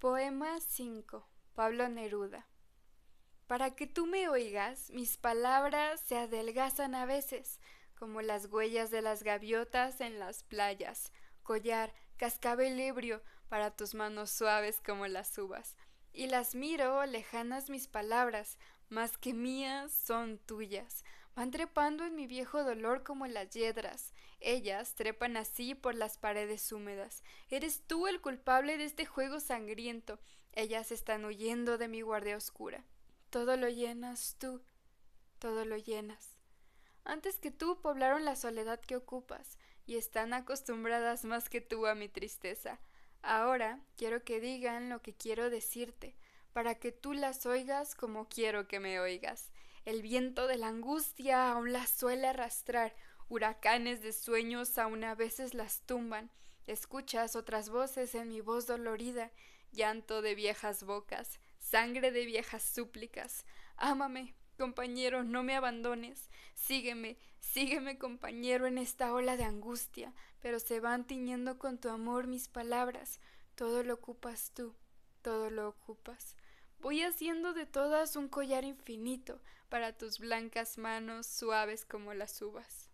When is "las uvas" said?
15.06-15.76, 82.14-82.89